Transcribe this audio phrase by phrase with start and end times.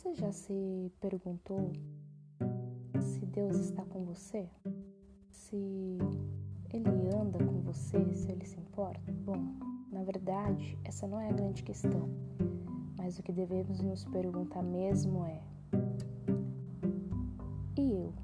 [0.00, 1.74] Você já se perguntou
[3.02, 4.48] se Deus está com você?
[5.30, 5.98] Se
[6.72, 7.98] Ele anda com você?
[8.14, 9.12] Se Ele se importa?
[9.12, 9.36] Bom,
[9.92, 12.08] na verdade, essa não é a grande questão.
[12.96, 15.42] Mas o que devemos nos perguntar mesmo é:
[17.76, 18.19] e eu?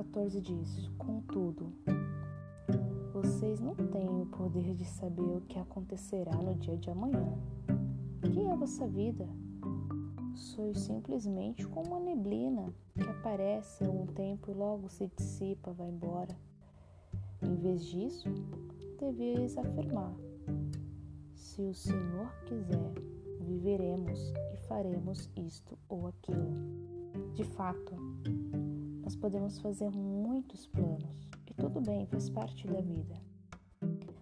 [0.00, 1.74] 14 diz: Contudo,
[3.12, 7.36] vocês não têm o poder de saber o que acontecerá no dia de amanhã.
[8.22, 9.28] Que é a vossa vida?
[10.34, 16.34] Sois simplesmente como uma neblina que aparece algum tempo e logo se dissipa, vai embora.
[17.42, 18.30] Em vez disso,
[18.98, 20.14] deveis afirmar:
[21.34, 22.94] se o Senhor quiser,
[23.42, 26.54] viveremos e faremos isto ou aquilo.
[27.34, 27.94] De fato,
[29.10, 33.20] nós podemos fazer muitos planos e tudo bem, faz parte da vida.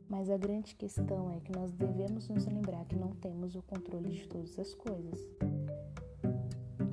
[0.08, 4.09] Mas a grande questão é que nós devemos nos lembrar que não temos o controle
[4.09, 5.28] de todas as coisas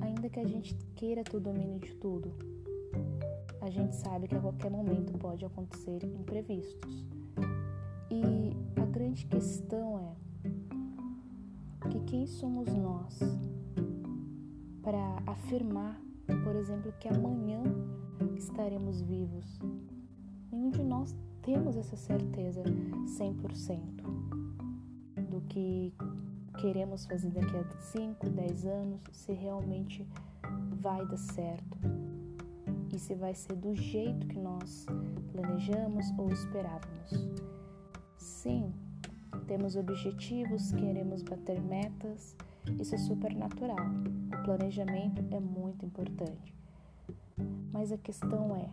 [0.02, 2.34] ainda que a gente queira ter o domínio de tudo,
[3.62, 7.06] a gente sabe que a qualquer momento pode acontecer imprevistos.
[8.10, 13.18] E a grande questão é que quem somos nós
[14.82, 15.98] para afirmar,
[16.44, 17.62] por exemplo, que amanhã
[18.36, 19.60] estaremos vivos?
[20.50, 24.02] Nenhum de nós temos essa certeza 100%
[25.30, 25.92] do que
[26.58, 30.06] queremos fazer daqui a 5, 10 anos, se realmente
[30.80, 31.78] vai dar certo
[32.92, 34.86] e se vai ser do jeito que nós
[35.32, 37.28] planejamos ou esperávamos.
[38.16, 38.72] Sim,
[39.46, 42.34] temos objetivos, queremos bater metas,
[42.80, 43.78] isso é super natural.
[44.32, 46.54] O planejamento é muito importante.
[47.72, 48.68] Mas a questão é: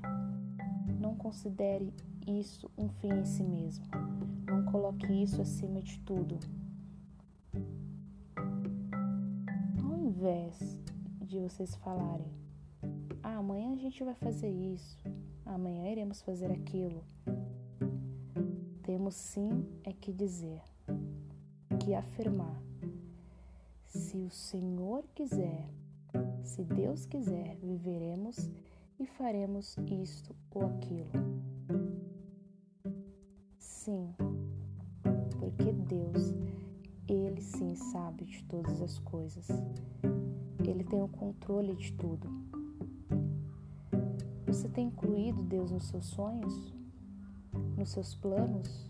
[0.99, 1.93] não considere
[2.27, 3.85] isso um fim em si mesmo.
[4.47, 6.39] Não coloque isso acima de tudo.
[10.23, 10.79] invés
[11.21, 12.31] de vocês falarem,
[13.21, 14.97] ah, amanhã a gente vai fazer isso,
[15.45, 17.03] amanhã iremos fazer aquilo,
[18.83, 20.61] temos sim é que dizer,
[21.77, 22.57] que afirmar,
[24.13, 25.67] se o Senhor quiser,
[26.43, 28.47] se Deus quiser, viveremos
[28.99, 31.09] e faremos isto ou aquilo.
[33.57, 34.13] Sim,
[35.39, 36.31] porque Deus,
[37.07, 39.47] Ele sim sabe de todas as coisas.
[40.63, 42.29] Ele tem o controle de tudo.
[44.45, 46.71] Você tem incluído Deus nos seus sonhos?
[47.75, 48.87] Nos seus planos?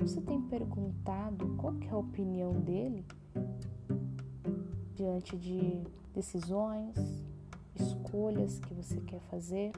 [0.00, 3.04] Você tem perguntado qual é a opinião dele
[4.96, 5.82] diante de
[6.14, 6.96] decisões,
[7.74, 9.70] escolhas que você quer fazer?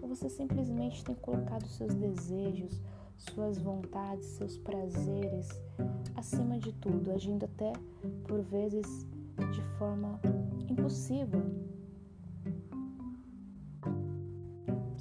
[0.00, 2.80] Ou você simplesmente tem colocado seus desejos,
[3.16, 5.48] suas vontades, seus prazeres
[6.14, 7.72] acima de tudo, agindo até
[8.28, 8.86] por vezes
[9.52, 10.20] de forma
[10.68, 11.42] impossível,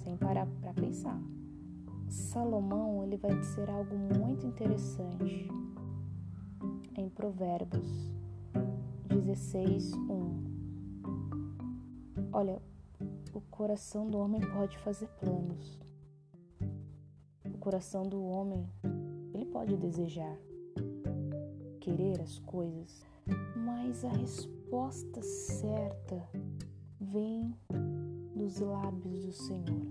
[0.04, 1.22] sem parar para pensar.
[2.10, 5.48] Salomão ele vai dizer algo muito interessante
[6.98, 8.16] em Provérbios
[9.22, 10.44] 16, 1.
[12.34, 12.62] Olha,
[13.34, 15.80] o coração do homem pode fazer planos.
[17.46, 18.68] O coração do homem,
[19.34, 20.38] ele pode desejar,
[21.80, 23.06] querer as coisas,
[23.56, 26.22] mas a resposta certa
[27.00, 27.56] vem
[28.36, 29.88] dos lábios do Senhor.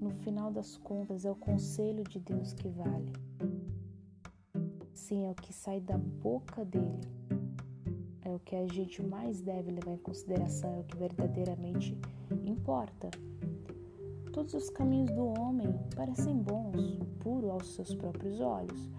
[0.00, 3.12] No final das contas, é o conselho de Deus que vale.
[4.94, 7.25] Sim, é o que sai da boca dele.
[8.26, 11.96] É o que a gente mais deve levar em consideração, é o que verdadeiramente
[12.44, 13.08] importa.
[14.32, 18.90] Todos os caminhos do homem parecem bons, puro aos seus próprios olhos,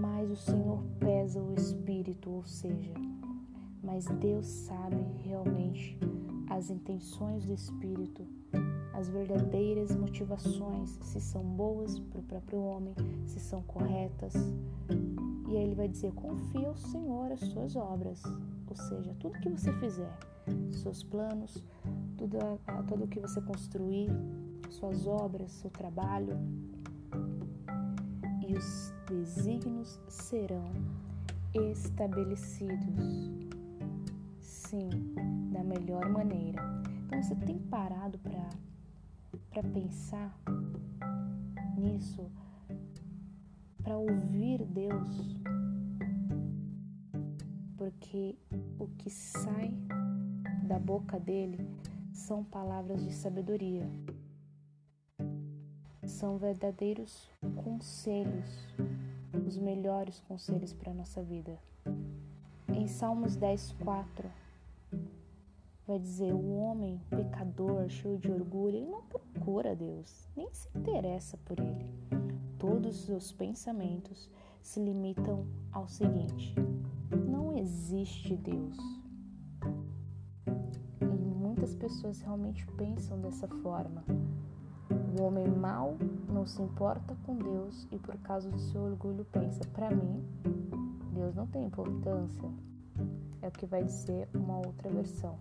[0.00, 2.94] mas o Senhor pesa o espírito, ou seja,
[3.82, 5.98] mas Deus sabe realmente
[6.48, 8.26] as intenções do espírito,
[8.94, 12.94] as verdadeiras motivações, se são boas para o próprio homem,
[13.26, 14.34] se são corretas.
[15.48, 18.22] E aí ele vai dizer: confia ao Senhor as suas obras,
[18.68, 20.16] ou seja, tudo que você fizer,
[20.70, 21.62] seus planos,
[22.16, 22.38] tudo,
[22.86, 24.10] tudo que você construir,
[24.70, 26.38] suas obras, seu trabalho,
[28.46, 30.70] e os desígnios serão
[31.52, 33.30] estabelecidos
[34.40, 34.88] assim
[35.52, 36.60] da melhor maneira.
[37.06, 38.48] Então você tem parado para
[39.54, 40.36] para pensar
[41.78, 42.28] nisso,
[43.84, 45.38] para ouvir Deus,
[47.76, 48.34] porque
[48.80, 49.72] o que sai
[50.66, 51.64] da boca dele
[52.12, 53.88] são palavras de sabedoria,
[56.04, 57.30] são verdadeiros
[57.62, 58.50] conselhos,
[59.46, 61.56] os melhores conselhos para a nossa vida.
[62.66, 64.28] Em Salmos 10, 4,
[65.86, 69.02] vai dizer: o homem pecador, cheio de orgulho, ele não
[69.44, 71.86] procura Deus, nem se interessa por ele.
[72.58, 74.30] Todos os seus pensamentos
[74.62, 76.54] se limitam ao seguinte:
[77.28, 78.78] não existe Deus.
[81.02, 84.02] E muitas pessoas realmente pensam dessa forma.
[85.18, 85.98] O homem mau
[86.32, 90.24] não se importa com Deus e por causa do seu orgulho pensa: para mim,
[91.12, 92.50] Deus não tem importância.
[93.42, 95.36] É o que vai dizer uma outra versão.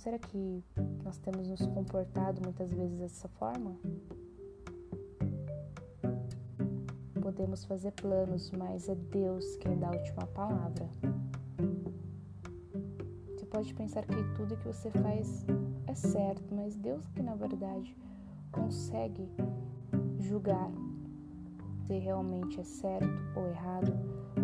[0.00, 0.64] Será que
[1.04, 3.76] nós temos nos comportado muitas vezes dessa forma?
[7.20, 10.88] Podemos fazer planos, mas é Deus quem dá a última palavra.
[13.28, 15.44] Você pode pensar que tudo que você faz
[15.86, 17.94] é certo, mas Deus que na verdade
[18.50, 19.28] consegue
[20.18, 20.72] julgar
[21.84, 23.06] se realmente é certo
[23.36, 23.92] ou errado,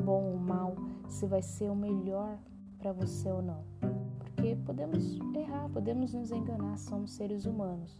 [0.04, 0.76] bom ou mal,
[1.08, 2.38] se vai ser o melhor
[2.78, 3.95] para você ou não
[4.36, 7.98] porque podemos errar, podemos nos enganar, somos seres humanos.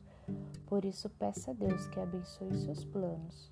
[0.66, 3.50] Por isso, peça a Deus que abençoe seus planos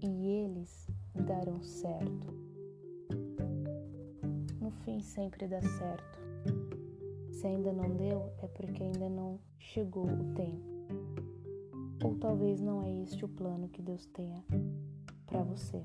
[0.00, 2.32] e eles darão certo.
[4.60, 6.20] No fim, sempre dá certo.
[7.32, 10.70] Se ainda não deu, é porque ainda não chegou o tempo.
[12.04, 14.44] Ou talvez não é este o plano que Deus tenha
[15.26, 15.82] para você.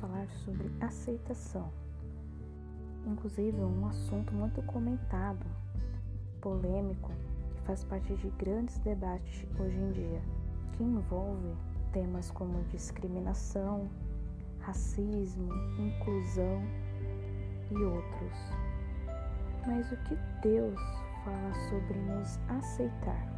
[0.00, 1.70] Falar sobre aceitação.
[3.06, 5.46] Inclusive, um assunto muito comentado,
[6.40, 7.12] polêmico,
[7.54, 10.22] que faz parte de grandes debates hoje em dia,
[10.72, 11.54] que envolve
[11.92, 13.88] temas como discriminação,
[14.60, 15.48] racismo,
[15.78, 16.62] inclusão
[17.70, 18.32] e outros.
[19.66, 20.80] Mas o que Deus
[21.24, 23.33] fala sobre nos aceitar?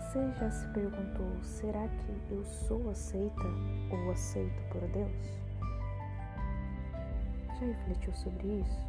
[0.00, 3.44] Você já se perguntou: será que eu sou aceita
[3.90, 5.38] ou aceito por Deus?
[7.60, 8.80] Já refletiu sobre isso?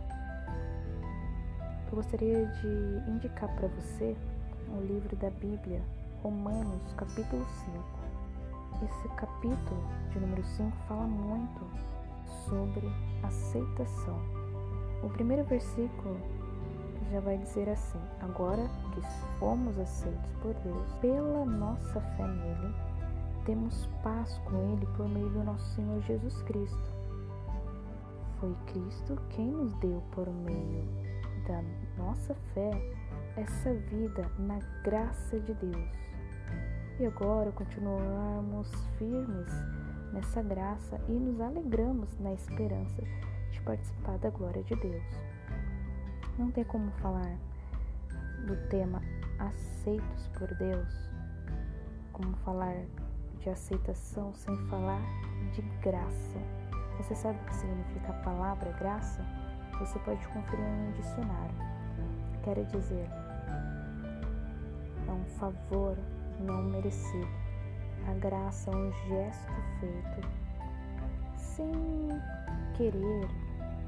[1.90, 4.16] Eu gostaria de indicar para você
[4.70, 5.82] um livro da Bíblia,
[6.24, 8.86] Romanos, capítulo 5.
[8.86, 11.70] Esse capítulo de número 5 fala muito
[12.48, 12.90] sobre
[13.22, 14.18] aceitação.
[15.04, 16.18] O primeiro versículo
[17.10, 19.02] já vai dizer assim: Agora que
[19.40, 22.76] fomos aceitos por Deus, pela nossa fé nele,
[23.46, 27.02] temos paz com ele por meio do nosso Senhor Jesus Cristo
[28.42, 30.84] foi Cristo quem nos deu por meio
[31.48, 31.64] da
[31.96, 32.72] nossa fé
[33.38, 35.92] essa vida na graça de Deus.
[37.00, 38.68] E agora continuamos
[38.98, 39.48] firmes
[40.12, 43.04] nessa graça e nos alegramos na esperança
[43.52, 45.31] de participar da glória de Deus.
[46.42, 47.38] Não tem como falar
[48.48, 49.00] do tema
[49.38, 51.12] aceitos por Deus,
[52.12, 52.84] como falar
[53.38, 55.00] de aceitação sem falar
[55.54, 56.40] de graça.
[56.98, 59.24] Você sabe o que significa a palavra graça?
[59.78, 61.56] Você pode conferir em um dicionário.
[62.44, 63.08] Quer dizer,
[65.08, 65.96] é um favor
[66.40, 67.30] não merecido.
[68.10, 70.28] A graça é um gesto feito
[71.38, 71.72] sem
[72.76, 73.28] querer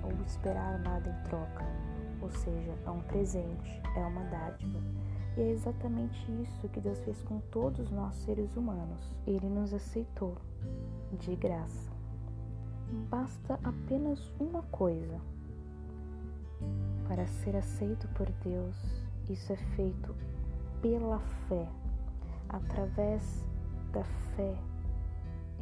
[0.04, 1.93] ou esperar nada em troca.
[2.24, 4.80] Ou seja, é um presente, é uma dádiva.
[5.38, 9.14] E é exatamente isso que Deus fez com todos nós seres humanos.
[9.28, 10.36] Ele nos aceitou
[11.20, 11.94] de graça
[13.10, 15.20] basta apenas uma coisa.
[17.08, 18.76] Para ser aceito por Deus,
[19.30, 20.16] isso é feito
[20.82, 21.68] pela fé,
[22.50, 23.46] através
[23.92, 24.04] da
[24.36, 24.56] fé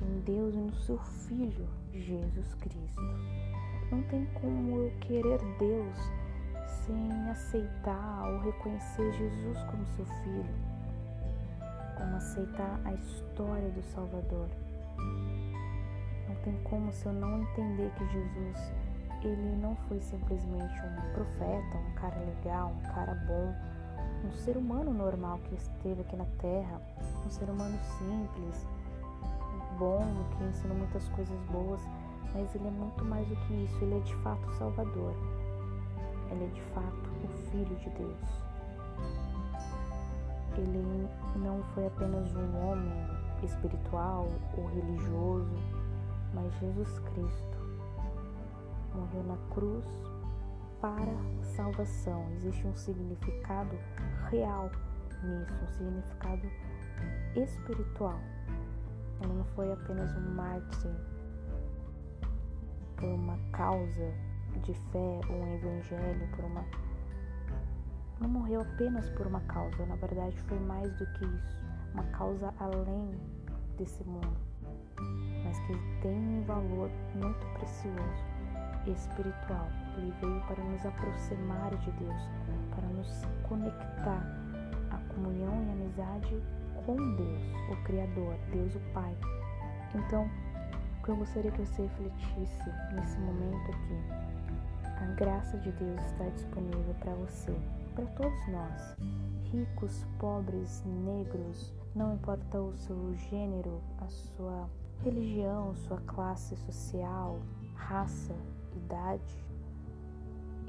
[0.02, 3.02] em Deus e no seu Filho Jesus Cristo.
[3.92, 5.98] Não tem como eu querer Deus
[6.92, 10.56] sem aceitar ou reconhecer Jesus como seu Filho,
[11.98, 14.50] como aceitar a história do Salvador
[16.44, 18.74] tem como se eu não entender que Jesus,
[19.22, 23.54] ele não foi simplesmente um profeta, um cara legal, um cara bom,
[24.28, 26.82] um ser humano normal que esteve aqui na Terra,
[27.26, 28.68] um ser humano simples,
[29.78, 30.02] bom,
[30.38, 31.82] que ensinou muitas coisas boas,
[32.34, 35.14] mas ele é muito mais do que isso, ele é de fato Salvador.
[36.32, 38.18] Ele é de fato o Filho de Deus.
[40.58, 42.92] ele não foi apenas um homem
[43.44, 45.56] espiritual ou religioso,
[46.34, 47.58] mas Jesus Cristo
[48.96, 49.86] morreu na cruz
[50.80, 51.14] para
[51.56, 52.26] salvação.
[52.34, 53.78] Existe um significado
[54.30, 54.72] real
[55.24, 56.50] nisso, um significado
[57.36, 58.20] espiritual.
[59.22, 60.92] Ele não foi apenas um mártir
[62.96, 64.14] por uma causa
[64.60, 66.66] de fé, um evangelho, por uma
[68.22, 71.58] não morreu apenas por uma causa, na verdade foi mais do que isso,
[71.94, 73.10] uma causa além
[73.78, 74.38] desse mundo,
[75.44, 78.24] mas que tem um valor muito precioso,
[78.86, 79.68] espiritual.
[79.98, 82.22] Ele veio para nos aproximar de Deus,
[82.76, 84.24] para nos conectar
[84.92, 86.44] à comunhão e amizade
[86.86, 87.42] com Deus,
[87.72, 89.16] o Criador, Deus o Pai.
[89.96, 90.30] Então,
[91.00, 94.31] o que eu gostaria que você refletisse nesse momento aqui,
[95.02, 97.56] a graça de Deus está disponível para você
[97.96, 98.96] para todos nós,
[99.52, 104.70] ricos, pobres, negros, não importa o seu gênero, a sua
[105.04, 107.40] religião, sua classe social,
[107.76, 108.36] raça,
[108.76, 109.44] idade,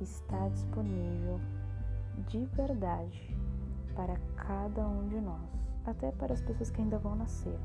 [0.01, 1.41] está disponível
[2.29, 3.37] de verdade
[3.95, 5.49] para cada um de nós,
[5.87, 7.59] até para as pessoas que ainda vão nascer.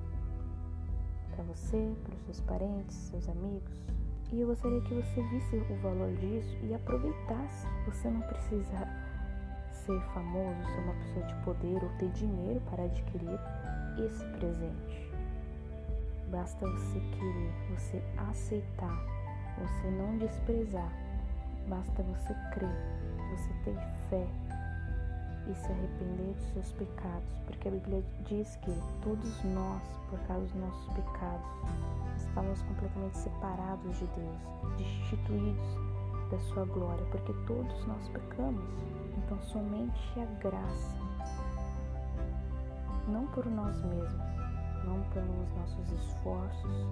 [1.32, 3.97] Para você, para os seus parentes, seus amigos.
[4.32, 7.66] E eu gostaria que você visse o valor disso e aproveitasse.
[7.86, 8.88] Você não precisa
[9.72, 13.40] ser famoso, ser uma pessoa de poder ou ter dinheiro para adquirir
[14.06, 15.12] esse presente.
[16.30, 19.02] Basta você querer, você aceitar,
[19.58, 20.92] você não desprezar.
[21.70, 22.70] Basta você crer,
[23.32, 23.78] você ter
[24.10, 24.28] fé
[25.50, 30.46] e se arrepender dos seus pecados, porque a Bíblia diz que todos nós, por causa
[30.46, 31.48] dos nossos pecados,
[32.18, 35.78] estamos completamente separados de Deus, destituídos
[36.30, 38.64] da sua glória, porque todos nós pecamos.
[39.18, 40.98] Então, somente a graça,
[43.08, 44.38] não por nós mesmos,
[44.86, 46.86] não pelos nossos esforços,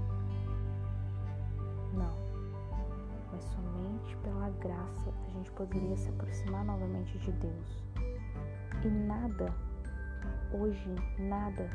[1.94, 2.14] não,
[3.32, 7.86] mas somente pela graça a gente poderia se aproximar novamente de Deus.
[8.86, 9.52] E nada,
[10.54, 11.68] hoje, nada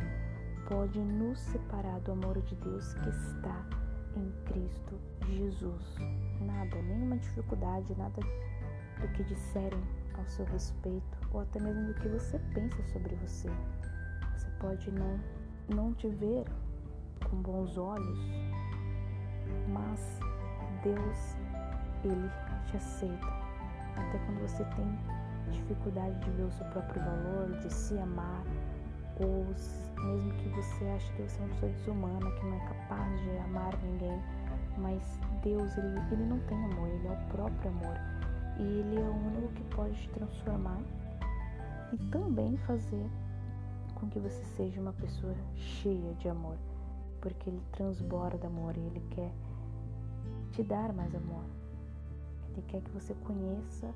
[0.68, 3.66] pode nos separar do amor de Deus que está
[4.14, 5.96] em Cristo Jesus.
[6.40, 8.22] Nada, nenhuma dificuldade, nada
[9.00, 9.82] do que disserem
[10.16, 13.50] ao seu respeito ou até mesmo do que você pensa sobre você.
[14.36, 15.18] Você pode não,
[15.74, 16.44] não te ver
[17.28, 18.20] com bons olhos,
[19.68, 20.20] mas
[20.84, 21.36] Deus,
[22.04, 22.30] Ele
[22.70, 23.26] te aceita.
[23.96, 25.19] Até quando você tem
[25.50, 28.44] dificuldade de ver o seu próprio valor, de se amar,
[29.20, 29.44] ou
[30.04, 33.38] mesmo que você ache que você é uma pessoa desumana, que não é capaz de
[33.38, 34.22] amar ninguém,
[34.78, 35.02] mas
[35.42, 37.96] Deus, ele, ele não tem amor, ele é o próprio amor.
[38.58, 40.80] E ele é o único que pode te transformar
[41.92, 43.10] e também fazer
[43.94, 46.56] com que você seja uma pessoa cheia de amor,
[47.20, 49.32] porque ele transborda amor e ele quer
[50.52, 51.44] te dar mais amor.
[52.60, 53.94] Ele quer que você conheça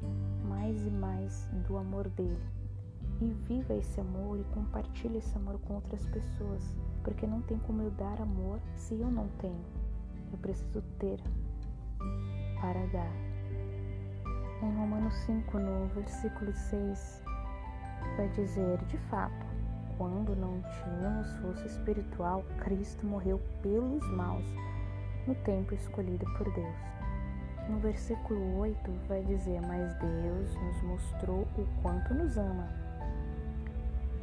[0.49, 2.43] mais e mais do amor dele
[3.21, 7.83] e viva esse amor e compartilhe esse amor com outras pessoas, porque não tem como
[7.83, 9.63] eu dar amor se eu não tenho.
[10.33, 11.21] Eu preciso ter
[12.59, 13.13] para dar.
[14.63, 17.23] Em Romanos 5, no versículo 6,
[18.17, 19.47] vai dizer: De fato,
[19.99, 24.47] quando não tínhamos força espiritual, Cristo morreu pelos maus
[25.27, 27.04] no tempo escolhido por Deus.
[27.69, 32.69] No versículo 8 vai dizer: Mas Deus nos mostrou o quanto nos ama,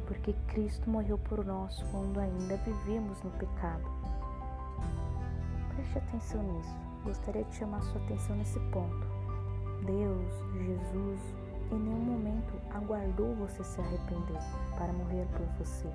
[0.06, 3.82] porque Cristo morreu por nós quando ainda vivíamos no pecado.
[5.74, 6.76] Preste atenção nisso.
[7.02, 9.06] Gostaria de chamar sua atenção nesse ponto.
[9.84, 11.20] Deus, Jesus,
[11.72, 14.38] em nenhum momento aguardou você se arrepender
[14.76, 15.88] para morrer por você.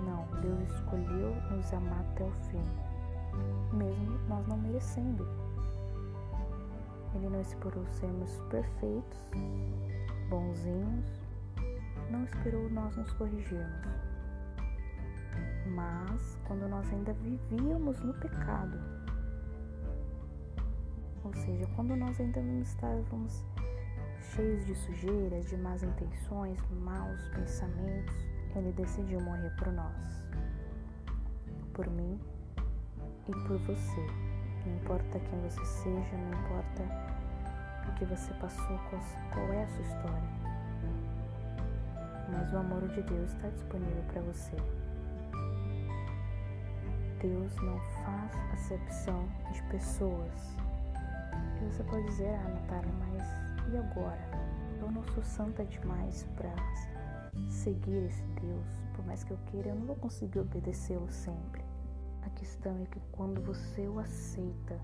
[0.00, 2.62] Não, Deus escolheu nos amar até o fim,
[3.76, 5.45] mesmo nós não merecendo.
[7.14, 9.18] Ele não esperou sermos perfeitos,
[10.28, 11.06] bonzinhos,
[12.10, 13.86] não esperou nós nos corrigirmos.
[15.74, 18.78] Mas quando nós ainda vivíamos no pecado,
[21.24, 23.44] ou seja, quando nós ainda não estávamos
[24.34, 28.14] cheios de sujeiras, de más intenções, maus pensamentos,
[28.54, 30.24] ele decidiu morrer por nós,
[31.74, 32.18] por mim
[33.28, 34.25] e por você.
[34.66, 36.82] Não importa quem você seja, não importa
[37.88, 38.78] o que você passou,
[39.32, 40.46] qual é a sua história.
[42.32, 44.56] Mas o amor de Deus está disponível para você.
[47.20, 50.56] Deus não faz acepção de pessoas.
[51.60, 54.20] E você pode dizer, ah, Natália, mas e agora?
[54.80, 56.52] Eu não sou santa demais para
[57.48, 61.65] seguir esse Deus, por mais que eu queira, eu não vou conseguir obedecê-lo sempre.
[62.26, 64.80] A questão é que quando você o aceita,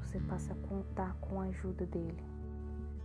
[0.00, 2.24] você passa a contar com a ajuda dele,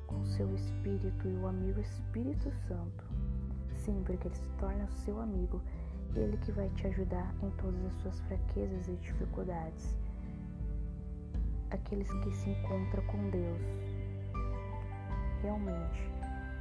[0.07, 3.03] com seu espírito e o amigo Espírito Santo.
[3.73, 5.61] Sim, porque ele se torna seu amigo,
[6.15, 9.97] ele que vai te ajudar em todas as suas fraquezas e dificuldades.
[11.71, 13.67] Aqueles que se encontram com Deus,
[15.41, 16.09] realmente,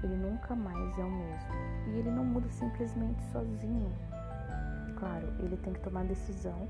[0.02, 1.52] ele nunca mais é o mesmo.
[1.87, 3.92] E ele não muda simplesmente sozinho.
[5.02, 6.68] Claro, ele tem que tomar a decisão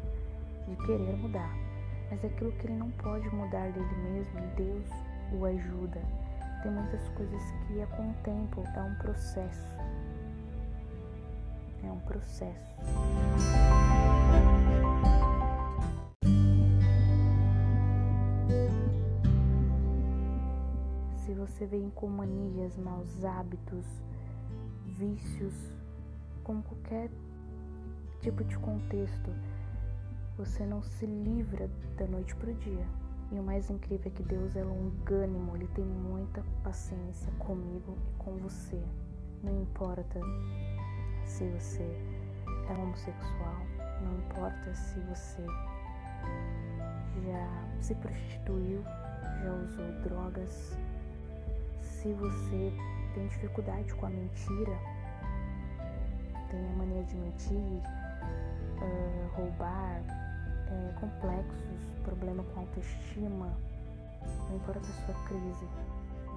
[0.66, 1.54] de querer mudar,
[2.10, 4.88] mas é aquilo que ele não pode mudar dele mesmo, Deus
[5.38, 6.00] o ajuda.
[6.62, 9.78] Tem muitas coisas que é com o tempo, é um processo.
[11.84, 12.78] É um processo.
[21.16, 23.84] Se você vem com manias, maus hábitos,
[24.86, 25.54] vícios,
[26.42, 27.10] com qualquer
[28.22, 29.34] tipo de contexto,
[30.38, 32.86] você não se livra da noite para o dia.
[33.32, 38.22] E o mais incrível é que Deus é longânimo, Ele tem muita paciência comigo e
[38.22, 38.80] com você.
[39.42, 40.20] Não importa
[41.24, 41.82] se você
[42.68, 43.56] é homossexual,
[44.02, 45.44] não importa se você
[47.24, 48.84] já se prostituiu,
[49.42, 50.78] já usou drogas,
[51.80, 52.72] se você
[53.14, 54.78] tem dificuldade com a mentira,
[56.50, 57.82] tem a mania de mentir,
[58.82, 60.02] uh, roubar,
[60.68, 63.48] é, complexos, problema com autoestima,
[64.48, 65.84] não importa a sua crise, né?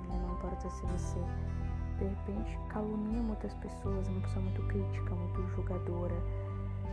[0.09, 1.19] não importa se você
[1.97, 6.15] de repente calunia muitas pessoas, é uma pessoa muito crítica, muito julgadora,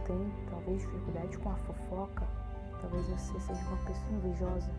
[0.06, 2.26] tem talvez dificuldade com a fofoca,
[2.80, 4.71] talvez você seja uma pessoa invejosa,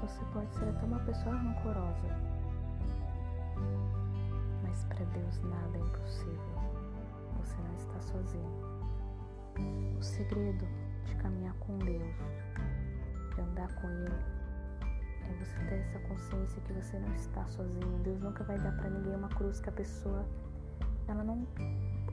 [0.00, 2.36] você pode ser até uma pessoa rancorosa.
[4.62, 6.56] Mas para Deus nada é impossível.
[7.40, 8.65] Você não está sozinho.
[9.98, 10.66] O segredo
[11.04, 12.16] de caminhar com Deus,
[13.34, 14.36] de andar com Ele,
[15.28, 17.98] é você ter essa consciência que você não está sozinho.
[18.02, 20.26] Deus nunca vai dar para ninguém uma cruz que a pessoa
[21.08, 21.46] ela não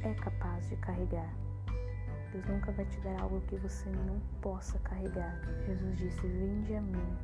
[0.02, 1.34] é capaz de carregar.
[2.32, 5.40] Deus nunca vai te dar algo que você não possa carregar.
[5.66, 7.18] Jesus disse: Vinde a mim,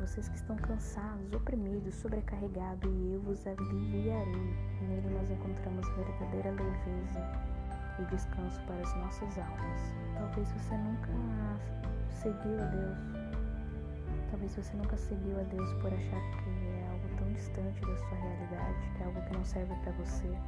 [0.00, 4.56] vocês que estão cansados, oprimidos, sobrecarregados, e eu vos aliviarei.
[4.80, 7.57] Nele nós encontramos verdadeira leveza
[8.00, 9.94] e descanso para as nossas almas.
[10.14, 11.10] Talvez você nunca
[12.10, 12.98] seguiu a Deus.
[14.30, 18.16] Talvez você nunca seguiu a Deus por achar que é algo tão distante da sua
[18.16, 20.38] realidade, que é algo que não serve para você.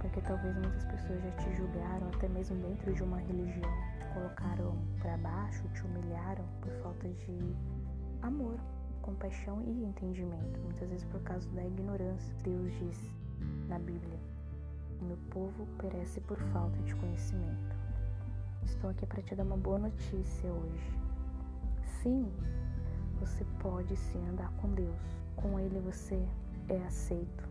[0.00, 3.70] Porque talvez muitas pessoas já te julgaram, até mesmo dentro de uma religião.
[4.14, 7.56] Colocaram para baixo, te humilharam por falta de
[8.22, 8.58] amor,
[9.02, 10.60] compaixão e entendimento.
[10.60, 12.34] Muitas vezes por causa da ignorância.
[12.42, 13.14] Deus diz
[13.68, 14.27] na Bíblia
[15.04, 17.76] meu povo perece por falta de conhecimento.
[18.64, 20.98] Estou aqui para te dar uma boa notícia hoje.
[22.02, 22.30] Sim,
[23.20, 25.00] você pode sim andar com Deus.
[25.36, 26.22] Com Ele você
[26.68, 27.48] é aceito.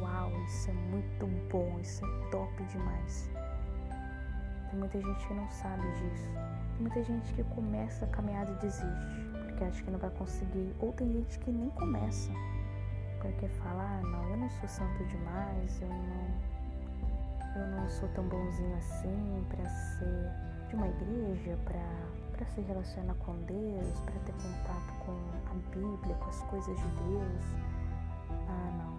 [0.00, 3.30] Uau, isso é muito bom, isso é top demais.
[4.70, 6.28] Tem muita gente que não sabe disso.
[6.72, 10.74] Tem muita gente que começa a caminhada e desiste, porque acha que não vai conseguir.
[10.80, 12.30] Ou tem gente que nem começa
[13.20, 18.24] porque fala, ah, não, eu não sou santo demais, eu não, eu não sou tão
[18.24, 24.94] bonzinho assim para ser de uma igreja, para se relacionar com Deus, para ter contato
[25.04, 25.12] com
[25.50, 27.44] a Bíblia, com as coisas de Deus.
[28.48, 28.98] Ah, não.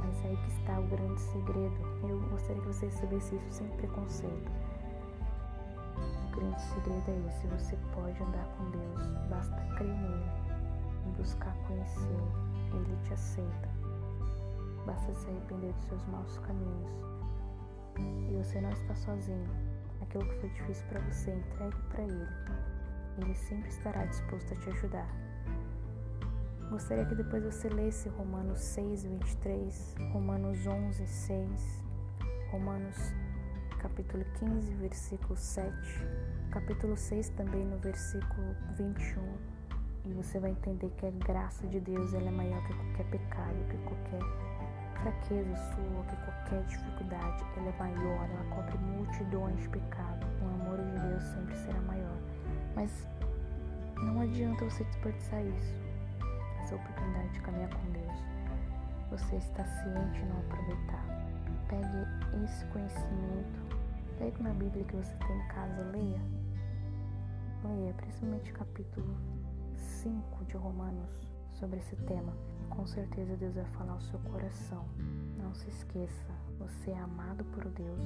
[0.00, 1.76] Mas é aí que está o grande segredo.
[2.08, 4.50] Eu gostaria que você recebesse isso sem preconceito.
[6.32, 10.30] O grande segredo é esse: você pode andar com Deus, basta crer nele
[11.06, 12.45] e buscar conhecê-lo.
[12.76, 13.68] Ele te aceita.
[14.86, 16.90] Basta se arrepender dos seus maus caminhos.
[18.30, 19.48] E você não está sozinho.
[20.02, 22.28] Aquilo que foi difícil para você, entregue para Ele.
[23.18, 25.08] Ele sempre estará disposto a te ajudar.
[26.70, 31.84] Gostaria que depois você lesse Romanos 6, 23, Romanos 11, 6,
[32.50, 32.96] Romanos
[33.78, 35.72] capítulo 15, versículo 7,
[36.50, 39.55] capítulo 6 também no versículo 21
[40.06, 43.56] e você vai entender que a graça de Deus ela é maior que qualquer pecado,
[43.68, 44.20] que qualquer
[45.02, 47.44] fraqueza sua, que qualquer dificuldade.
[47.56, 50.28] Ela é maior, ela cobre multidões de pecados.
[50.40, 52.16] O amor de Deus sempre será maior.
[52.76, 53.08] Mas
[53.96, 55.74] não adianta você desperdiçar isso,
[56.62, 58.24] essa oportunidade de caminhar com Deus.
[59.10, 61.04] Você está ciente e não aproveitar.
[61.68, 63.76] Pegue esse conhecimento,
[64.18, 66.20] pegue na Bíblia que você tem em casa, leia.
[67.64, 69.35] Leia, principalmente capítulo
[69.76, 72.32] 5 de Romanos, sobre esse tema.
[72.70, 74.84] Com certeza Deus vai falar ao seu coração.
[75.38, 78.04] Não se esqueça, você é amado por Deus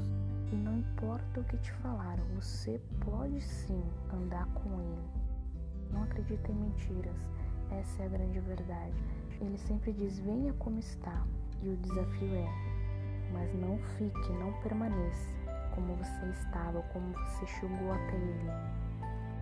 [0.53, 5.11] e não importa o que te falaram, você pode sim andar com Ele.
[5.93, 7.17] Não acredite em mentiras,
[7.71, 8.95] essa é a grande verdade.
[9.41, 11.27] Ele sempre diz: venha como está,
[11.63, 12.49] e o desafio é:
[13.33, 15.41] mas não fique, não permaneça
[15.75, 18.51] como você estava, como você chegou até Ele.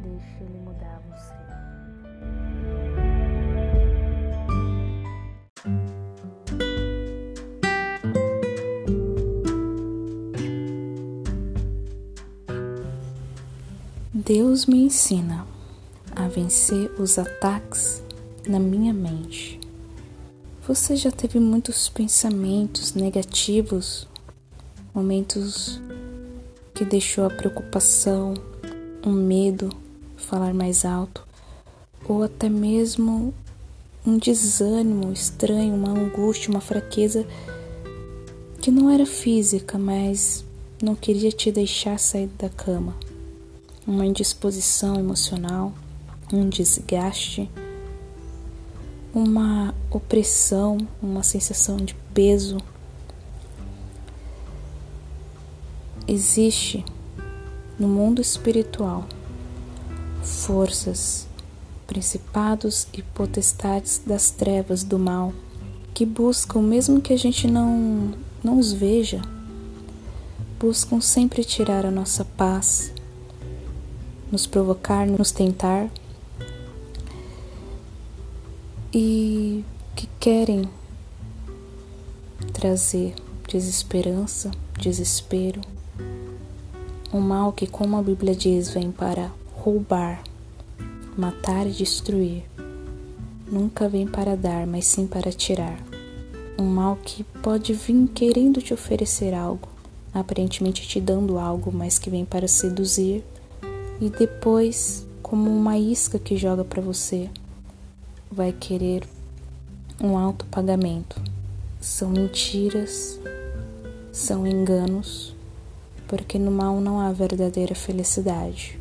[0.03, 1.68] Deixe Ele mudar você.
[14.29, 15.47] Deus me ensina
[16.15, 18.03] a vencer os ataques
[18.47, 19.61] na minha mente.
[20.67, 24.09] Você já teve muitos pensamentos negativos,
[24.93, 25.81] momentos
[26.75, 28.35] que deixou a preocupação,
[29.07, 29.71] um medo
[30.17, 31.25] falar mais alto,
[32.09, 33.35] ou até mesmo
[34.07, 37.27] um desânimo estranho, uma angústia, uma fraqueza
[38.61, 40.45] que não era física, mas
[40.83, 42.95] não queria te deixar sair da cama
[43.87, 45.73] uma indisposição emocional,
[46.31, 47.51] um desgaste,
[49.15, 52.59] uma opressão, uma sensação de peso.
[56.07, 56.85] Existe
[57.79, 59.07] no mundo espiritual
[60.23, 61.28] forças,
[61.89, 65.33] principados e potestades das trevas do mal
[65.95, 68.13] que buscam, mesmo que a gente não,
[68.45, 69.21] não os veja,
[70.61, 72.93] buscam sempre tirar a nossa paz,
[74.31, 75.91] nos provocar, nos tentar
[78.95, 79.65] e
[79.97, 80.69] que querem
[82.53, 83.15] trazer
[83.49, 85.61] desesperança, desespero,
[87.13, 90.23] um mal que, como a Bíblia diz, vem para roubar,
[91.19, 92.45] matar e destruir.
[93.51, 95.77] Nunca vem para dar, mas sim para tirar.
[96.57, 99.69] Um mal que pode vir querendo te oferecer algo,
[100.15, 103.25] aparentemente te dando algo, mas que vem para seduzir
[104.01, 107.29] e depois, como uma isca que joga para você,
[108.31, 109.03] vai querer
[110.01, 111.21] um alto pagamento.
[111.81, 113.19] São mentiras,
[114.13, 115.35] são enganos,
[116.07, 118.78] porque no mal não há verdadeira felicidade.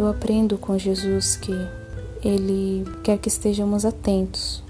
[0.00, 1.52] Eu aprendo com Jesus que
[2.24, 4.64] Ele quer que estejamos atentos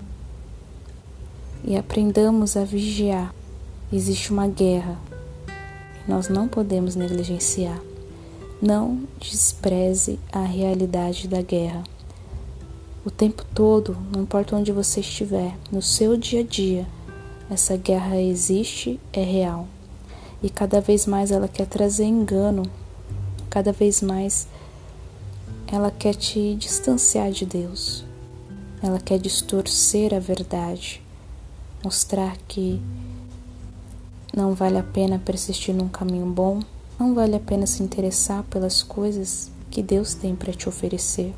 [1.64, 3.34] e aprendamos a vigiar.
[3.92, 4.98] Existe uma guerra
[6.10, 7.80] nós não podemos negligenciar.
[8.60, 11.84] Não despreze a realidade da guerra.
[13.04, 16.86] O tempo todo, não importa onde você estiver, no seu dia a dia,
[17.48, 19.68] essa guerra existe, é real.
[20.42, 22.64] E cada vez mais ela quer trazer engano,
[23.48, 24.48] cada vez mais
[25.72, 28.04] ela quer te distanciar de Deus.
[28.82, 31.00] Ela quer distorcer a verdade,
[31.84, 32.80] mostrar que
[34.34, 36.60] não vale a pena persistir num caminho bom,
[36.98, 41.32] não vale a pena se interessar pelas coisas que Deus tem para te oferecer.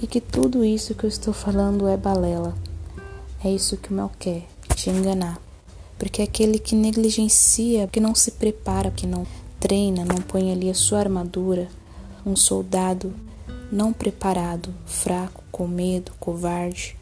[0.00, 2.54] E que tudo isso que eu estou falando é balela.
[3.44, 5.38] É isso que o mal quer, te enganar.
[5.98, 9.26] Porque é aquele que negligencia, que não se prepara, que não
[9.60, 11.68] treina, não põe ali a sua armadura,
[12.28, 13.14] um soldado
[13.72, 16.96] não preparado, fraco, com medo, covarde,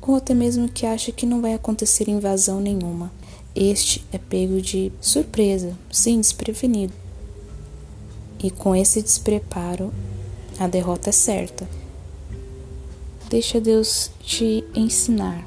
[0.00, 3.12] ou até mesmo que acha que não vai acontecer invasão nenhuma.
[3.54, 6.92] Este é pego de surpresa, sim, desprevenido.
[8.42, 9.92] E com esse despreparo,
[10.58, 11.68] a derrota é certa.
[13.28, 15.46] Deixa Deus te ensinar.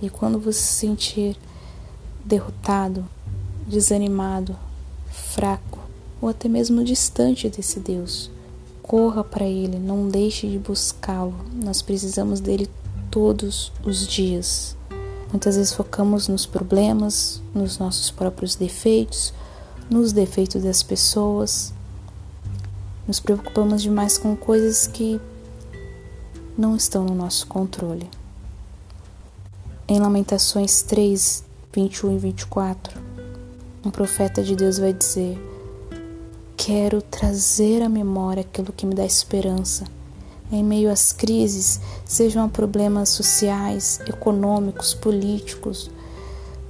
[0.00, 1.36] E quando você se sentir
[2.24, 3.06] derrotado,
[3.68, 4.56] desanimado,
[5.10, 5.75] fraco
[6.20, 8.30] ou até mesmo distante desse Deus,
[8.82, 11.34] corra para Ele, não deixe de buscá-lo.
[11.62, 12.68] Nós precisamos dele
[13.10, 14.76] todos os dias.
[15.30, 19.34] Muitas vezes focamos nos problemas, nos nossos próprios defeitos,
[19.90, 21.72] nos defeitos das pessoas.
[23.06, 25.20] Nos preocupamos demais com coisas que
[26.56, 28.08] não estão no nosso controle.
[29.88, 33.00] Em Lamentações 3, 21 e 24,
[33.84, 35.38] um profeta de Deus vai dizer:
[36.56, 39.84] Quero trazer à memória aquilo que me dá esperança
[40.50, 45.90] em meio às crises, sejam problemas sociais, econômicos, políticos,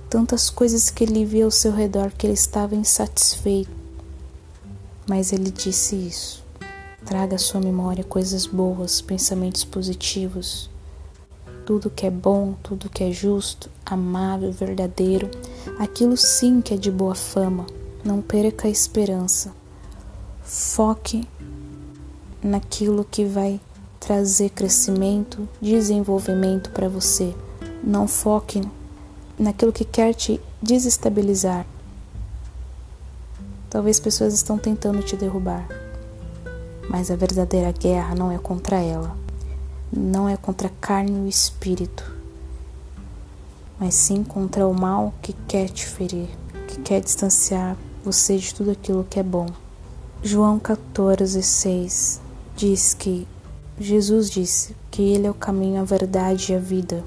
[0.08, 3.70] tantas coisas que ele via ao seu redor que ele estava insatisfeito.
[5.06, 6.44] Mas ele disse isso.
[7.04, 10.68] Traga à sua memória coisas boas, pensamentos positivos,
[11.64, 15.30] tudo que é bom, tudo que é justo, amável, verdadeiro,
[15.78, 17.66] aquilo sim que é de boa fama.
[18.04, 19.52] Não perca a esperança.
[20.48, 21.28] Foque
[22.40, 23.60] naquilo que vai
[23.98, 27.34] trazer crescimento, desenvolvimento para você.
[27.82, 28.62] Não foque
[29.36, 31.66] naquilo que quer te desestabilizar.
[33.68, 35.66] Talvez pessoas estão tentando te derrubar,
[36.88, 39.16] mas a verdadeira guerra não é contra ela,
[39.92, 42.08] não é contra a carne e o espírito,
[43.80, 46.28] mas sim contra o mal que quer te ferir,
[46.68, 49.65] que quer distanciar você de tudo aquilo que é bom.
[50.26, 52.20] João 14, 6
[52.56, 53.28] diz que
[53.78, 57.04] Jesus disse que Ele é o caminho, a verdade e a vida.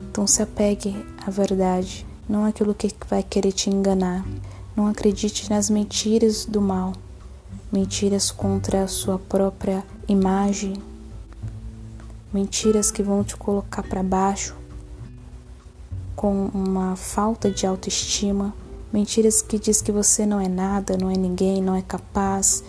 [0.00, 4.24] Então se apegue à verdade, não aquilo que vai querer te enganar.
[4.74, 6.94] Não acredite nas mentiras do mal,
[7.70, 10.82] mentiras contra a sua própria imagem,
[12.32, 14.56] mentiras que vão te colocar para baixo
[16.16, 18.54] com uma falta de autoestima,
[18.92, 22.62] mentiras que diz que você não é nada, não é ninguém, não é capaz,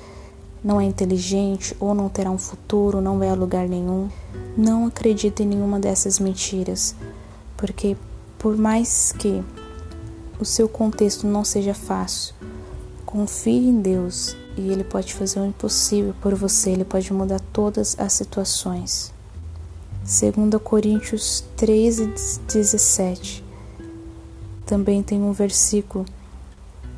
[0.64, 4.10] não é inteligente ou não terá um futuro, não vai a lugar nenhum.
[4.56, 6.96] Não acredite em nenhuma dessas mentiras,
[7.58, 7.98] porque
[8.40, 9.44] por mais que
[10.40, 12.34] o seu contexto não seja fácil,
[13.06, 18.00] confie em Deus e Ele pode fazer o impossível por você, Ele pode mudar todas
[18.00, 19.12] as situações.
[20.04, 22.14] 2 Coríntios 13,
[22.48, 23.43] 17
[24.66, 26.06] também tem um versículo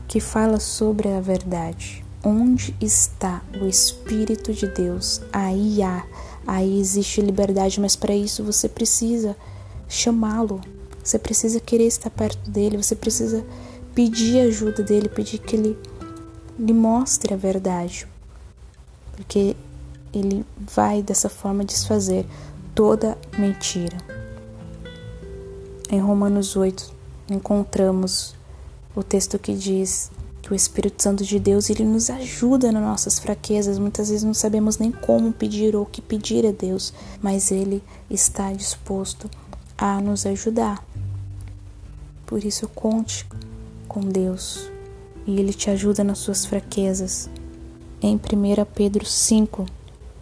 [0.08, 2.04] que fala sobre a verdade.
[2.24, 5.22] Onde está o Espírito de Deus?
[5.32, 6.06] Aí há,
[6.46, 9.36] aí existe liberdade, mas para isso você precisa
[9.88, 10.62] chamá-lo,
[11.04, 13.46] você precisa querer estar perto dele, você precisa
[13.94, 15.78] pedir ajuda dele, pedir que ele
[16.58, 18.08] lhe mostre a verdade,
[19.16, 19.56] porque
[20.12, 22.26] ele vai dessa forma desfazer
[22.74, 23.98] toda mentira.
[25.92, 26.95] Em Romanos 8
[27.30, 28.36] encontramos
[28.96, 30.12] o texto que diz
[30.42, 33.80] que o Espírito Santo de Deus ele nos ajuda nas nossas fraquezas.
[33.80, 37.82] Muitas vezes não sabemos nem como pedir ou o que pedir a Deus, mas ele
[38.10, 39.30] está disposto
[39.76, 40.86] a nos ajudar.
[42.28, 43.26] Por isso conte
[43.88, 44.70] com Deus
[45.26, 47.30] e ele te ajuda nas suas fraquezas.
[48.02, 48.20] Em 1
[48.76, 49.66] Pedro 5,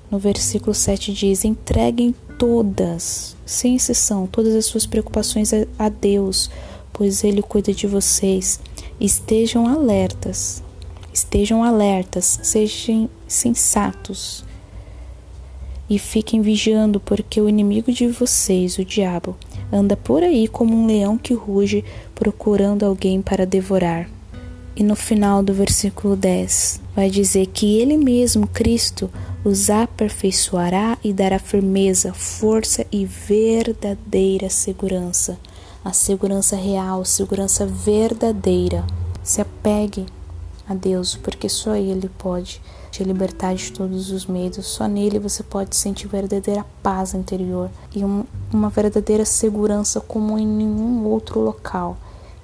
[0.10, 6.50] no versículo 7 diz: "Entreguem todas, sem exceção, todas as suas preocupações a Deus,
[6.94, 8.60] pois ele cuida de vocês."
[9.00, 10.64] Estejam alertas,
[11.12, 14.46] estejam alertas, sejam sensatos
[15.90, 19.36] e fiquem vigiando, porque o inimigo de vocês, o diabo,
[19.72, 21.84] anda por aí como um leão que ruge,
[22.16, 24.10] procurando alguém para devorar.
[24.76, 29.10] E no final do versículo 10 vai dizer que ele mesmo, Cristo,
[29.44, 35.38] os aperfeiçoará e dará firmeza, força e verdadeira segurança
[35.84, 38.86] a segurança real, segurança verdadeira.
[39.24, 40.06] Se apegue
[40.68, 42.62] a Deus, porque só Ele pode
[42.94, 44.68] te libertar de todos os medos.
[44.68, 50.46] Só nele você pode sentir verdadeira paz interior e um, uma verdadeira segurança como em
[50.46, 51.98] nenhum outro local,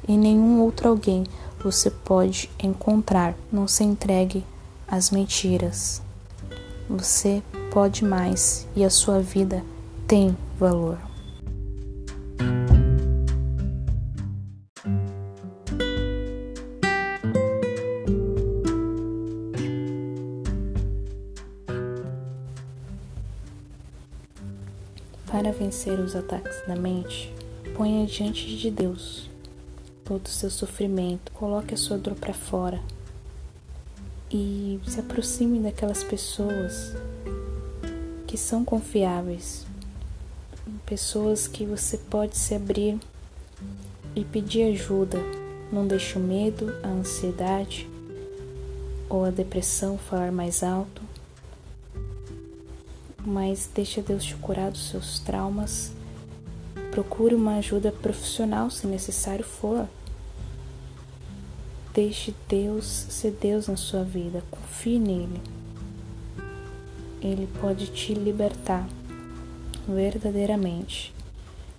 [0.07, 1.23] em nenhum outro alguém
[1.63, 3.35] você pode encontrar.
[3.51, 4.43] Não se entregue
[4.87, 6.01] às mentiras.
[6.89, 9.63] Você pode mais e a sua vida
[10.07, 11.08] tem valor.
[25.49, 27.33] Para vencer os ataques da mente,
[27.75, 29.27] ponha diante de Deus
[30.05, 32.79] todo o seu sofrimento, coloque a sua dor para fora
[34.29, 36.93] e se aproxime daquelas pessoas
[38.27, 39.65] que são confiáveis,
[40.85, 42.99] pessoas que você pode se abrir
[44.15, 45.17] e pedir ajuda.
[45.71, 47.89] Não deixe o medo, a ansiedade
[49.09, 51.08] ou a depressão falar mais alto
[53.25, 55.91] mas deixa Deus te curar dos seus traumas.
[56.91, 59.87] Procure uma ajuda profissional se necessário for.
[61.93, 65.41] Deixe Deus ser Deus na sua vida, confie nele.
[67.21, 68.87] Ele pode te libertar
[69.87, 71.13] verdadeiramente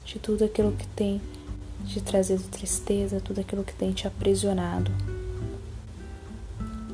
[0.04, 1.20] de tudo aquilo que tem
[1.86, 4.90] te trazido tristeza, tudo aquilo que tem te aprisionado.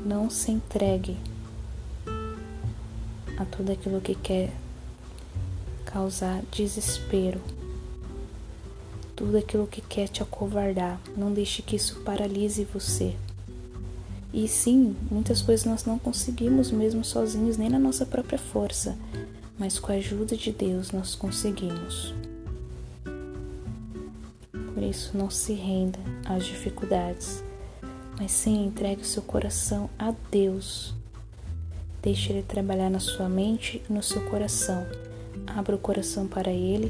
[0.05, 1.17] Não se entregue
[3.37, 4.51] a tudo aquilo que quer
[5.85, 7.41] causar desespero,
[9.15, 10.99] tudo aquilo que quer te acovardar.
[11.15, 13.15] Não deixe que isso paralise você.
[14.33, 18.97] E sim, muitas coisas nós não conseguimos mesmo sozinhos, nem na nossa própria força,
[19.57, 22.13] mas com a ajuda de Deus nós conseguimos.
[24.73, 27.43] Por isso, não se renda às dificuldades,
[28.19, 30.93] mas sim entregue o seu coração a Deus
[32.07, 34.87] Deixe Ele trabalhar na sua mente e no seu coração.
[35.45, 36.87] Abra o coração para Ele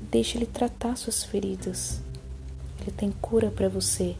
[0.00, 2.00] e deixe Ele tratar suas feridas.
[2.80, 4.14] Ele tem cura para você.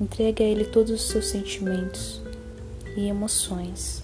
[0.00, 2.22] Entregue a Ele todos os seus sentimentos
[2.96, 4.02] e emoções.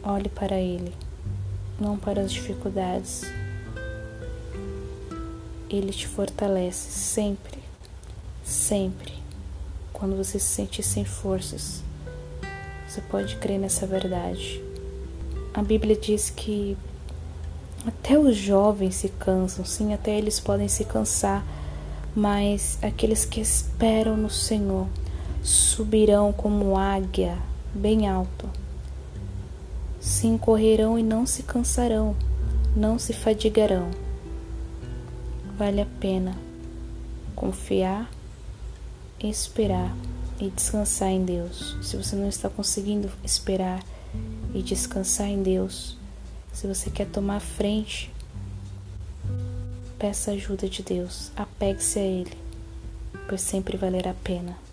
[0.00, 0.94] Olhe para Ele,
[1.80, 3.22] não para as dificuldades.
[5.68, 7.58] Ele te fortalece sempre,
[8.44, 9.12] sempre.
[9.92, 11.84] Quando você se sentir sem forças,
[12.96, 14.62] você pode crer nessa verdade.
[15.52, 16.76] A Bíblia diz que
[17.86, 21.44] até os jovens se cansam, sim, até eles podem se cansar,
[22.14, 24.86] mas aqueles que esperam no Senhor
[25.42, 27.36] subirão como águia
[27.74, 28.48] bem alto.
[30.00, 32.16] Sim, correrão e não se cansarão,
[32.74, 33.90] não se fadigarão.
[35.58, 36.34] Vale a pena
[37.34, 38.10] confiar,
[39.20, 39.94] esperar
[40.40, 41.76] e descansar em Deus.
[41.82, 43.82] Se você não está conseguindo esperar
[44.54, 45.96] e descansar em Deus,
[46.52, 48.10] se você quer tomar frente,
[49.98, 52.36] peça ajuda de Deus, apegue-se a Ele,
[53.28, 54.65] pois sempre valerá a pena.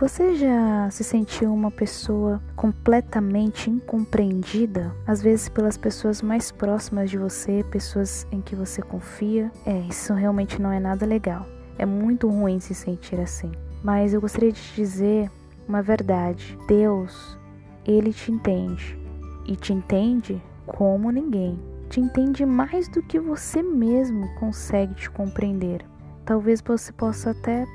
[0.00, 4.94] Você já se sentiu uma pessoa completamente incompreendida?
[5.06, 9.50] Às vezes pelas pessoas mais próximas de você, pessoas em que você confia?
[9.66, 11.46] É, isso realmente não é nada legal.
[11.78, 13.52] É muito ruim se sentir assim.
[13.82, 15.30] Mas eu gostaria de te dizer
[15.68, 16.58] uma verdade.
[16.68, 17.38] Deus,
[17.84, 18.98] ele te entende
[19.46, 21.58] e te entende como ninguém.
[21.88, 25.84] Te entende mais do que você mesmo consegue te compreender.
[26.24, 27.66] Talvez você possa até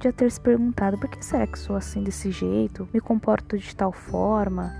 [0.00, 3.74] já ter se perguntado por que será que sou assim desse jeito, me comporto de
[3.74, 4.72] tal forma,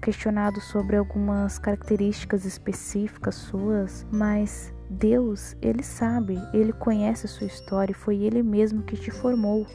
[0.00, 7.94] questionado sobre algumas características específicas suas, mas Deus, ele sabe, ele conhece a sua história
[7.94, 9.66] foi ele mesmo que te formou,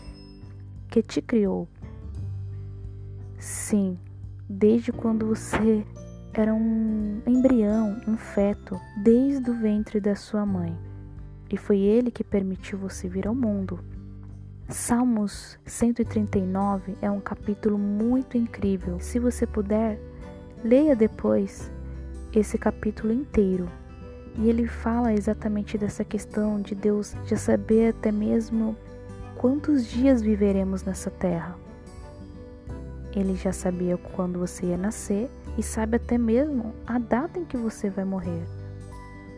[0.90, 1.68] que te criou.
[3.40, 3.98] Sim,
[4.50, 5.86] desde quando você
[6.34, 10.78] era um embrião, um feto, desde o ventre da sua mãe.
[11.50, 13.80] E foi ele que permitiu você vir ao mundo.
[14.70, 19.00] Salmos 139 é um capítulo muito incrível.
[19.00, 19.98] Se você puder,
[20.62, 21.72] leia depois
[22.34, 23.70] esse capítulo inteiro.
[24.38, 28.76] E ele fala exatamente dessa questão de Deus já saber até mesmo
[29.38, 31.56] quantos dias viveremos nessa terra.
[33.16, 37.56] Ele já sabia quando você ia nascer e sabe até mesmo a data em que
[37.56, 38.44] você vai morrer.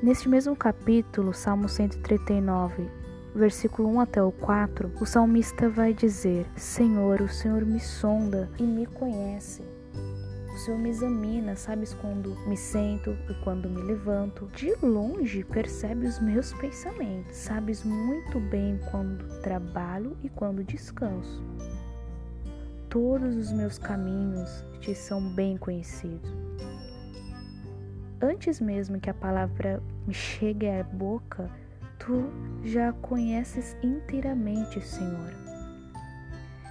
[0.02, 2.99] Neste mesmo capítulo, Salmo 139,
[3.36, 8.64] versículo 1 até o 4, o salmista vai dizer: Senhor, o Senhor me sonda e
[8.64, 9.64] me conhece.
[10.54, 14.50] O Senhor me examina, sabes quando me sento e quando me levanto.
[14.54, 21.42] De longe percebe os meus pensamentos, sabes muito bem quando trabalho e quando descanso.
[22.90, 26.30] Todos os meus caminhos te são bem conhecidos.
[28.22, 31.50] Antes mesmo que a palavra me chegue à boca,
[32.00, 32.30] tu
[32.64, 35.34] já conheces inteiramente, Senhor.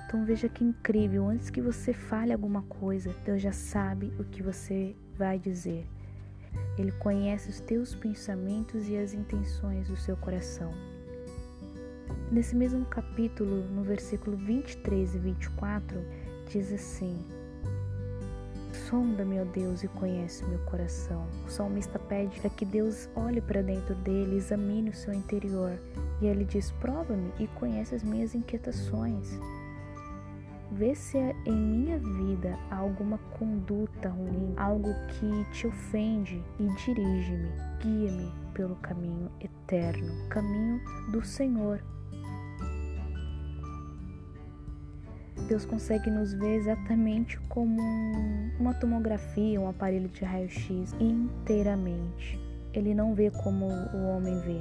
[0.06, 4.42] Então veja que incrível, antes que você fale alguma coisa, Deus já sabe o que
[4.42, 5.86] você vai dizer.
[6.78, 10.72] Ele conhece os teus pensamentos e as intenções do seu coração.
[12.32, 16.00] Nesse mesmo capítulo, no versículo 23 e 24,
[16.50, 17.18] diz assim:
[18.86, 21.26] Sonda, meu Deus, e conhece meu coração.
[21.46, 25.78] O salmista pede para que Deus olhe para dentro dele, examine o seu interior.
[26.20, 29.38] E ele diz: Prova-me e conhece as minhas inquietações.
[30.70, 37.50] Vê se em minha vida há alguma conduta ruim, algo que te ofende e dirige-me,
[37.80, 40.80] guia-me pelo caminho eterno, caminho
[41.10, 41.82] do Senhor.
[45.48, 47.80] Deus consegue nos ver exatamente como
[48.60, 52.38] uma tomografia, um aparelho de raio-x inteiramente.
[52.74, 54.60] Ele não vê como o homem vê.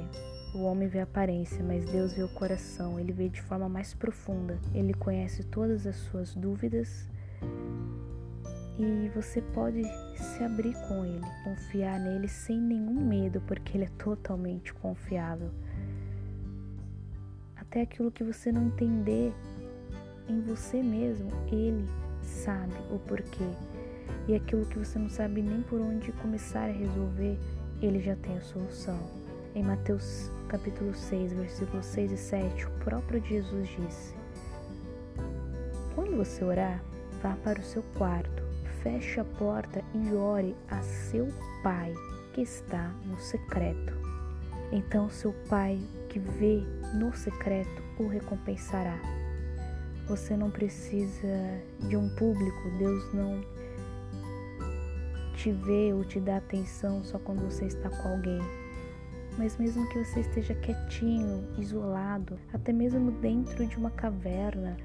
[0.54, 3.92] O homem vê a aparência, mas Deus vê o coração, ele vê de forma mais
[3.92, 4.58] profunda.
[4.74, 7.06] Ele conhece todas as suas dúvidas
[8.78, 9.82] e você pode
[10.16, 15.50] se abrir com ele, confiar nele sem nenhum medo, porque ele é totalmente confiável.
[17.56, 19.34] Até aquilo que você não entender,
[20.28, 21.88] em você mesmo, Ele
[22.22, 23.48] sabe o porquê.
[24.26, 27.38] E aquilo que você não sabe nem por onde começar a resolver,
[27.80, 28.98] Ele já tem a solução.
[29.54, 34.14] Em Mateus capítulo 6, versículos 6 e 7, o próprio Jesus disse:
[35.94, 36.82] Quando você orar,
[37.22, 38.42] vá para o seu quarto,
[38.82, 41.28] feche a porta e ore a seu
[41.62, 41.94] pai
[42.34, 43.94] que está no secreto.
[44.70, 46.62] Então seu pai que vê
[46.94, 48.98] no secreto o recompensará.
[50.08, 53.44] Você não precisa de um público, Deus não
[55.34, 58.40] te vê ou te dá atenção só quando você está com alguém.
[59.36, 64.76] Mas mesmo que você esteja quietinho, isolado, até mesmo dentro de uma caverna,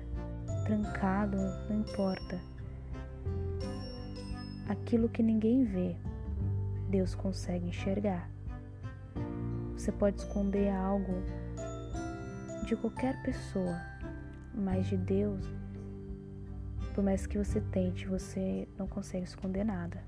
[0.65, 1.37] trancado,
[1.69, 2.39] não importa.
[4.67, 5.95] Aquilo que ninguém vê,
[6.89, 8.29] Deus consegue enxergar.
[9.75, 11.13] Você pode esconder algo
[12.65, 13.75] de qualquer pessoa,
[14.53, 15.41] mas de Deus,
[16.93, 20.03] por mais que você tente, você não consegue esconder nada.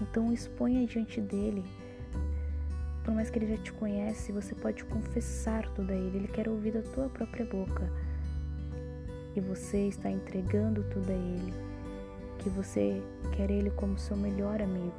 [0.00, 1.64] Então exponha diante dele.
[3.04, 6.18] Por mais que ele já te conhece, você pode confessar tudo a ele.
[6.18, 7.88] Ele quer ouvir da tua própria boca.
[9.34, 11.54] E você está entregando tudo a ele.
[12.38, 13.00] Que você
[13.36, 14.92] quer ele como seu melhor amigo.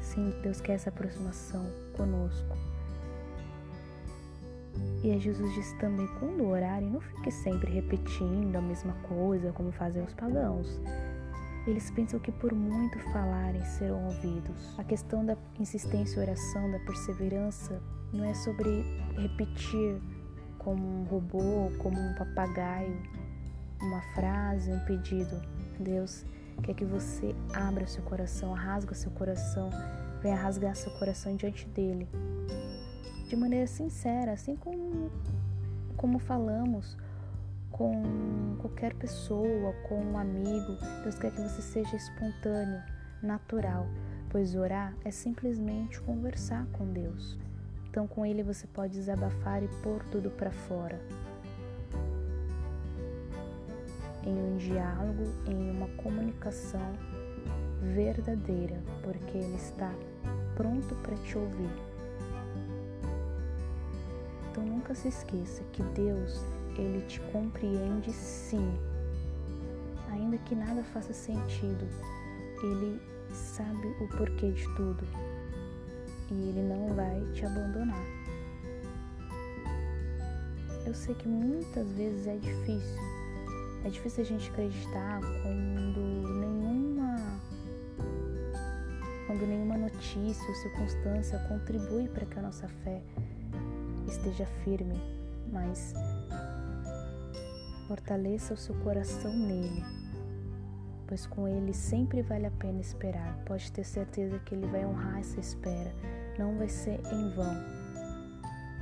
[0.00, 1.64] Sim, Deus quer essa aproximação
[1.96, 2.71] conosco.
[5.02, 10.02] E Jesus disse também: quando orarem, não fique sempre repetindo a mesma coisa como fazem
[10.02, 10.80] os pagãos.
[11.66, 14.74] Eles pensam que por muito falarem serão ouvidos.
[14.78, 17.80] A questão da insistência e oração, da perseverança,
[18.12, 18.84] não é sobre
[19.16, 20.00] repetir
[20.58, 23.00] como um robô, como um papagaio,
[23.80, 25.40] uma frase, um pedido.
[25.78, 26.24] Deus
[26.62, 29.70] quer que você abra seu coração, rasga seu coração,
[30.20, 32.08] venha rasgar seu coração diante dele.
[33.32, 35.10] De maneira sincera, assim como,
[35.96, 36.98] como falamos
[37.70, 40.76] com qualquer pessoa, com um amigo.
[41.02, 42.82] Deus quer que você seja espontâneo,
[43.22, 43.86] natural,
[44.28, 47.38] pois orar é simplesmente conversar com Deus.
[47.88, 51.00] Então, com Ele você pode desabafar e pôr tudo para fora.
[54.26, 56.92] Em um diálogo, em uma comunicação
[57.94, 59.90] verdadeira, porque Ele está
[60.54, 61.91] pronto para te ouvir.
[64.52, 66.44] Então, nunca se esqueça que Deus
[66.76, 68.70] ele te compreende sim.
[70.10, 71.88] Ainda que nada faça sentido,
[72.62, 73.00] ele
[73.32, 75.08] sabe o porquê de tudo
[76.30, 78.04] e ele não vai te abandonar.
[80.84, 83.00] Eu sei que muitas vezes é difícil.
[83.86, 85.98] É difícil a gente acreditar quando
[86.40, 87.16] nenhuma
[89.26, 93.00] quando nenhuma notícia ou circunstância contribui para que a nossa fé
[94.12, 95.00] esteja firme,
[95.52, 95.94] mas
[97.92, 99.84] Fortaleça o seu coração nele,
[101.06, 103.36] pois com ele sempre vale a pena esperar.
[103.44, 105.92] Pode ter certeza que ele vai honrar essa espera,
[106.38, 107.54] não vai ser em vão.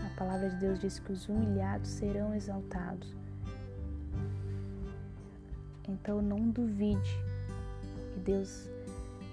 [0.07, 3.17] A palavra de Deus diz que os humilhados serão exaltados.
[5.89, 7.19] Então não duvide
[8.13, 8.71] que Deus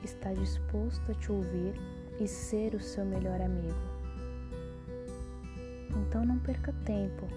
[0.04, 1.76] está disposto a te ouvir
[2.20, 3.87] e ser o seu melhor amigo.
[6.02, 7.28] Então não perca tempo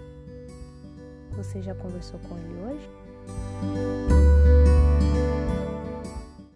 [1.33, 4.10] você já conversou com ele hoje?